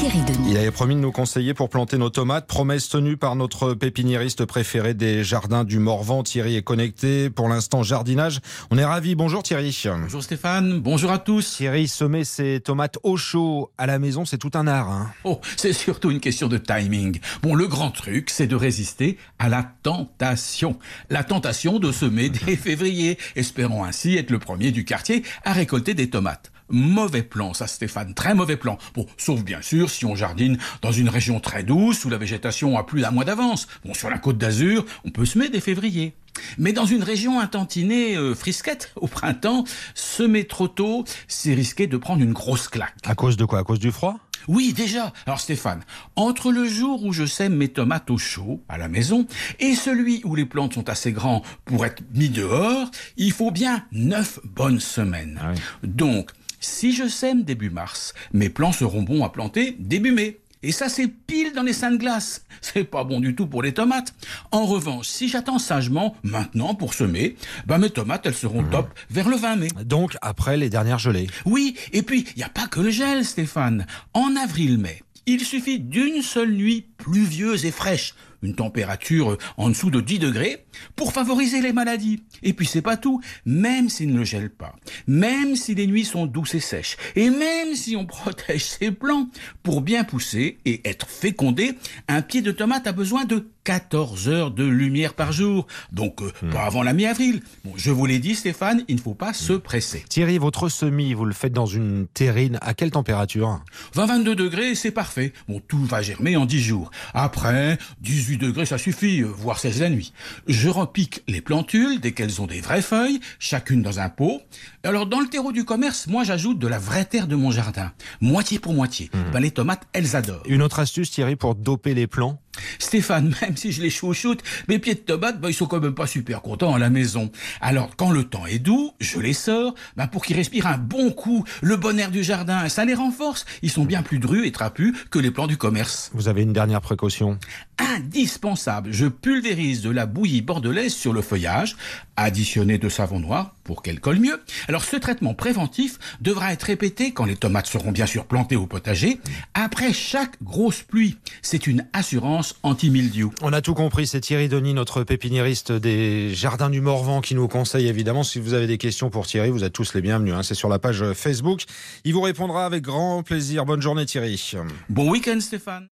Thierry 0.00 0.22
Denis. 0.22 0.52
Il 0.52 0.56
avait 0.56 0.70
promis 0.70 0.94
de 0.94 1.00
nous 1.00 1.12
conseiller 1.12 1.52
pour 1.52 1.68
planter 1.68 1.98
nos 1.98 2.08
tomates. 2.08 2.46
Promesse 2.46 2.88
tenue 2.88 3.18
par 3.18 3.36
notre 3.36 3.74
pépiniériste 3.74 4.46
préféré 4.46 4.94
des 4.94 5.22
jardins 5.24 5.62
du 5.62 5.78
Morvan. 5.78 6.22
Thierry 6.22 6.56
est 6.56 6.62
connecté. 6.62 7.28
Pour 7.28 7.50
l'instant, 7.50 7.82
jardinage. 7.82 8.40
On 8.70 8.78
est 8.78 8.84
ravis. 8.84 9.14
Bonjour 9.14 9.42
Thierry. 9.42 9.78
Bonjour 10.00 10.22
Stéphane, 10.22 10.80
bonjour 10.80 11.10
à 11.10 11.18
tous. 11.18 11.56
Thierry, 11.56 11.86
semer 11.86 12.24
ses 12.24 12.60
tomates 12.60 12.98
au 13.02 13.18
chaud 13.18 13.72
à 13.76 13.86
la 13.86 13.98
maison, 13.98 14.24
c'est 14.24 14.38
tout 14.38 14.50
un 14.54 14.66
art. 14.66 14.90
hein. 14.90 15.10
Oh, 15.24 15.38
c'est 15.58 15.74
surtout 15.74 16.10
une 16.10 16.20
question 16.20 16.48
de 16.48 16.56
timing. 16.56 17.20
Bon, 17.42 17.54
le 17.54 17.66
grand 17.66 17.90
truc, 17.90 18.30
c'est 18.30 18.46
de 18.46 18.56
résister 18.56 19.18
à 19.38 19.50
la 19.50 19.70
tentation. 19.82 20.78
La 21.10 21.24
tentation 21.24 21.78
de 21.78 21.92
semer 21.92 22.30
dès 22.30 22.56
février, 22.56 23.18
espérant 23.36 23.84
ainsi 23.84 24.16
être 24.16 24.30
le 24.30 24.38
premier 24.38 24.70
du 24.70 24.86
quartier 24.86 25.24
à 25.44 25.52
récolter 25.52 25.92
des 25.92 26.08
tomates. 26.08 26.50
Mauvais 26.70 27.22
plan, 27.22 27.54
ça 27.54 27.66
Stéphane, 27.66 28.14
très 28.14 28.34
mauvais 28.34 28.56
plan. 28.56 28.78
Bon, 28.94 29.06
sauf 29.16 29.42
bien 29.42 29.62
sûr 29.62 29.90
si 29.90 30.04
on 30.04 30.14
jardine 30.14 30.58
dans 30.82 30.92
une 30.92 31.08
région 31.08 31.40
très 31.40 31.62
douce 31.62 32.04
où 32.04 32.10
la 32.10 32.18
végétation 32.18 32.78
a 32.78 32.84
plus 32.84 33.02
d'un 33.02 33.10
mois 33.10 33.24
d'avance. 33.24 33.66
Bon, 33.84 33.94
sur 33.94 34.10
la 34.10 34.18
côte 34.18 34.38
d'Azur, 34.38 34.84
on 35.04 35.10
peut 35.10 35.24
semer 35.24 35.48
dès 35.48 35.60
février. 35.60 36.14
Mais 36.58 36.72
dans 36.72 36.86
une 36.86 37.02
région 37.02 37.40
intentinée 37.40 38.16
euh, 38.16 38.34
frisquette 38.34 38.92
au 38.96 39.06
printemps, 39.06 39.64
semer 39.94 40.46
trop 40.46 40.68
tôt, 40.68 41.04
c'est 41.28 41.54
risquer 41.54 41.86
de 41.86 41.96
prendre 41.96 42.22
une 42.22 42.32
grosse 42.32 42.68
claque. 42.68 42.94
À 43.04 43.14
cause 43.14 43.36
de 43.36 43.44
quoi? 43.44 43.58
À 43.58 43.64
cause 43.64 43.80
du 43.80 43.90
froid? 43.90 44.18
Oui, 44.48 44.72
déjà. 44.72 45.12
Alors 45.26 45.38
Stéphane, 45.38 45.82
entre 46.16 46.50
le 46.50 46.66
jour 46.66 47.04
où 47.04 47.12
je 47.12 47.26
sème 47.26 47.54
mes 47.56 47.68
tomates 47.68 48.10
au 48.10 48.18
chaud, 48.18 48.62
à 48.68 48.78
la 48.78 48.88
maison, 48.88 49.26
et 49.58 49.74
celui 49.74 50.22
où 50.24 50.34
les 50.34 50.46
plantes 50.46 50.74
sont 50.74 50.88
assez 50.88 51.12
grands 51.12 51.42
pour 51.64 51.84
être 51.84 52.02
mis 52.14 52.30
dehors, 52.30 52.90
il 53.16 53.32
faut 53.32 53.50
bien 53.50 53.84
neuf 53.92 54.40
bonnes 54.44 54.80
semaines. 54.80 55.38
Ah 55.42 55.52
oui. 55.52 55.60
Donc, 55.82 56.30
si 56.60 56.92
je 56.92 57.08
sème 57.08 57.42
début 57.42 57.70
mars, 57.70 58.14
mes 58.32 58.50
plants 58.50 58.72
seront 58.72 59.02
bons 59.02 59.24
à 59.24 59.30
planter 59.30 59.76
début 59.78 60.12
mai. 60.12 60.38
Et 60.62 60.72
ça, 60.72 60.90
c'est 60.90 61.08
pile 61.08 61.54
dans 61.54 61.62
les 61.62 61.72
seins 61.72 61.90
de 61.90 61.96
glace. 61.96 62.44
C'est 62.60 62.84
pas 62.84 63.02
bon 63.02 63.20
du 63.20 63.34
tout 63.34 63.46
pour 63.46 63.62
les 63.62 63.72
tomates. 63.72 64.12
En 64.52 64.66
revanche, 64.66 65.08
si 65.08 65.26
j'attends 65.26 65.58
sagement 65.58 66.14
maintenant 66.22 66.74
pour 66.74 66.92
semer, 66.92 67.36
ben 67.66 67.78
mes 67.78 67.88
tomates, 67.88 68.26
elles 68.26 68.34
seront 68.34 68.62
top 68.64 68.90
vers 69.08 69.30
le 69.30 69.36
20 69.36 69.56
mai. 69.56 69.68
Donc 69.86 70.18
après 70.20 70.58
les 70.58 70.68
dernières 70.68 70.98
gelées. 70.98 71.28
Oui, 71.46 71.76
et 71.94 72.02
puis, 72.02 72.26
il 72.36 72.38
n'y 72.40 72.44
a 72.44 72.50
pas 72.50 72.66
que 72.66 72.80
le 72.80 72.90
gel, 72.90 73.24
Stéphane. 73.24 73.86
En 74.12 74.36
avril-mai, 74.36 75.02
il 75.24 75.44
suffit 75.46 75.80
d'une 75.80 76.20
seule 76.20 76.52
nuit 76.52 76.88
pluvieuse 76.98 77.64
et 77.64 77.70
fraîche, 77.70 78.14
une 78.42 78.54
température 78.54 79.36
en 79.56 79.68
dessous 79.68 79.90
de 79.90 80.00
10 80.00 80.18
degrés, 80.18 80.64
pour 80.96 81.12
favoriser 81.12 81.60
les 81.60 81.72
maladies. 81.72 82.22
Et 82.42 82.52
puis 82.52 82.66
c'est 82.66 82.82
pas 82.82 82.96
tout, 82.96 83.20
même 83.44 83.88
s'il 83.88 84.12
ne 84.12 84.24
gèle 84.24 84.50
pas, 84.50 84.74
même 85.06 85.56
si 85.56 85.74
les 85.74 85.86
nuits 85.86 86.04
sont 86.04 86.26
douces 86.26 86.54
et 86.54 86.60
sèches, 86.60 86.96
et 87.16 87.30
même 87.30 87.74
si 87.74 87.96
on 87.96 88.06
protège 88.10 88.64
ses 88.64 88.90
plants, 88.90 89.28
pour 89.62 89.80
bien 89.80 90.04
pousser 90.04 90.58
et 90.64 90.80
être 90.88 91.08
fécondé, 91.08 91.74
un 92.08 92.22
pied 92.22 92.42
de 92.42 92.52
tomate 92.52 92.86
a 92.86 92.92
besoin 92.92 93.24
de 93.24 93.46
14 93.64 94.28
heures 94.28 94.50
de 94.50 94.64
lumière 94.64 95.14
par 95.14 95.32
jour. 95.32 95.66
Donc 95.92 96.22
euh, 96.22 96.32
pas 96.50 96.62
avant 96.62 96.82
la 96.82 96.92
mi-avril. 96.92 97.42
Bon, 97.64 97.72
je 97.76 97.90
vous 97.90 98.06
l'ai 98.06 98.18
dit 98.18 98.34
Stéphane, 98.34 98.84
il 98.88 98.96
ne 98.96 99.00
faut 99.00 99.14
pas 99.14 99.32
se 99.32 99.52
presser. 99.52 100.04
Thierry, 100.08 100.38
votre 100.38 100.68
semis, 100.68 101.14
vous 101.14 101.24
le 101.24 101.34
faites 101.34 101.52
dans 101.52 101.66
une 101.66 102.06
terrine. 102.06 102.58
À 102.62 102.74
quelle 102.74 102.90
température? 102.90 103.62
20-22 103.94 104.34
degrés, 104.34 104.74
c'est 104.74 104.90
parfait. 104.90 105.32
Bon, 105.48 105.60
tout 105.60 105.84
va 105.84 106.02
germer 106.02 106.36
en 106.36 106.46
10 106.46 106.60
jours. 106.60 106.90
Après, 107.14 107.78
18 108.00 108.29
degrés, 108.38 108.66
ça 108.66 108.78
suffit, 108.78 109.22
euh, 109.22 109.26
voire 109.26 109.58
16 109.58 109.80
la 109.80 109.90
nuit. 109.90 110.12
Je 110.46 110.68
repique 110.68 111.22
les 111.28 111.40
plantules 111.40 112.00
dès 112.00 112.12
qu'elles 112.12 112.40
ont 112.40 112.46
des 112.46 112.60
vraies 112.60 112.82
feuilles, 112.82 113.20
chacune 113.38 113.82
dans 113.82 114.00
un 114.00 114.08
pot. 114.08 114.42
Alors, 114.82 115.06
dans 115.06 115.20
le 115.20 115.28
terreau 115.28 115.52
du 115.52 115.64
commerce, 115.64 116.06
moi, 116.06 116.24
j'ajoute 116.24 116.58
de 116.58 116.66
la 116.66 116.78
vraie 116.78 117.04
terre 117.04 117.26
de 117.26 117.36
mon 117.36 117.50
jardin. 117.50 117.92
Moitié 118.20 118.58
pour 118.58 118.74
moitié. 118.74 119.10
Ben, 119.32 119.40
les 119.40 119.50
tomates, 119.50 119.86
elles 119.92 120.16
adorent. 120.16 120.42
Une 120.46 120.62
autre 120.62 120.78
astuce, 120.78 121.10
Thierry, 121.10 121.36
pour 121.36 121.54
doper 121.54 121.94
les 121.94 122.06
plants? 122.06 122.40
Stéphane, 122.78 123.34
même 123.42 123.56
si 123.56 123.72
je 123.72 123.82
les 123.82 123.90
chouchoute, 123.90 124.42
mes 124.68 124.78
pieds 124.78 124.94
de 124.94 125.00
tomates, 125.00 125.40
ben, 125.40 125.48
ils 125.48 125.54
sont 125.54 125.66
quand 125.66 125.80
même 125.80 125.94
pas 125.94 126.06
super 126.06 126.42
contents 126.42 126.74
à 126.74 126.78
la 126.78 126.90
maison. 126.90 127.30
Alors, 127.60 127.96
quand 127.96 128.10
le 128.10 128.24
temps 128.24 128.46
est 128.46 128.58
doux, 128.58 128.92
je 129.00 129.18
les 129.18 129.32
sors, 129.32 129.74
ben, 129.96 130.06
pour 130.06 130.24
qu'ils 130.24 130.36
respirent 130.36 130.66
un 130.66 130.78
bon 130.78 131.10
coup, 131.10 131.44
le 131.62 131.76
bon 131.76 131.98
air 131.98 132.10
du 132.10 132.22
jardin, 132.22 132.68
ça 132.68 132.84
les 132.84 132.94
renforce. 132.94 133.44
Ils 133.62 133.70
sont 133.70 133.84
bien 133.84 134.02
plus 134.02 134.18
drus 134.18 134.46
et 134.46 134.52
trapus 134.52 134.94
que 135.10 135.18
les 135.18 135.30
plants 135.30 135.46
du 135.46 135.56
commerce. 135.56 136.10
Vous 136.14 136.28
avez 136.28 136.42
une 136.42 136.52
dernière 136.52 136.80
précaution? 136.80 137.38
Indispensable, 137.78 138.92
je 138.92 139.06
pulvérise 139.06 139.82
de 139.82 139.90
la 139.90 140.06
bouillie 140.06 140.42
bordelaise 140.42 140.94
sur 140.94 141.12
le 141.12 141.22
feuillage, 141.22 141.76
additionné 142.16 142.78
de 142.78 142.88
savon 142.88 143.20
noir 143.20 143.54
pour 143.64 143.82
qu'elle 143.82 144.00
colle 144.00 144.18
mieux. 144.18 144.40
Alors, 144.68 144.84
ce 144.84 144.96
traitement 144.96 145.34
préventif 145.34 145.98
devra 146.20 146.52
être 146.52 146.64
répété 146.64 147.12
quand 147.12 147.24
les 147.24 147.36
tomates 147.36 147.66
seront 147.66 147.92
bien 147.92 148.06
sûr 148.06 148.26
plantées 148.26 148.56
au 148.56 148.66
potager, 148.66 149.20
après 149.54 149.92
chaque 149.92 150.42
grosse 150.42 150.82
pluie. 150.82 151.18
C'est 151.42 151.66
une 151.66 151.86
assurance 151.92 152.56
anti-mildiou. 152.62 153.32
On 153.42 153.52
a 153.52 153.60
tout 153.60 153.74
compris, 153.74 154.06
c'est 154.06 154.20
Thierry 154.20 154.48
Denis, 154.48 154.74
notre 154.74 155.04
pépiniériste 155.04 155.72
des 155.72 156.34
Jardins 156.34 156.70
du 156.70 156.80
Morvan, 156.80 157.20
qui 157.20 157.34
nous 157.34 157.48
conseille 157.48 157.86
évidemment. 157.88 158.22
Si 158.22 158.38
vous 158.38 158.54
avez 158.54 158.66
des 158.66 158.78
questions 158.78 159.10
pour 159.10 159.26
Thierry, 159.26 159.50
vous 159.50 159.64
êtes 159.64 159.72
tous 159.72 159.94
les 159.94 160.00
bienvenus. 160.00 160.34
hein. 160.34 160.42
C'est 160.42 160.54
sur 160.54 160.68
la 160.68 160.78
page 160.78 161.04
Facebook. 161.12 161.64
Il 162.04 162.14
vous 162.14 162.20
répondra 162.22 162.66
avec 162.66 162.82
grand 162.82 163.22
plaisir. 163.22 163.64
Bonne 163.64 163.82
journée 163.82 164.06
Thierry. 164.06 164.52
Bon 164.88 165.10
week-end 165.10 165.38
Stéphane 165.40 165.88